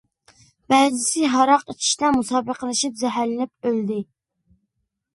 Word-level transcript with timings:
بەزىسى 0.73 1.29
ھاراق 1.33 1.67
ئىچىشتە 1.75 2.13
مۇسابىقىلىشىپ، 2.17 2.99
زەھەرلىنىپ 3.05 3.57
ئۆلدى. 3.73 4.03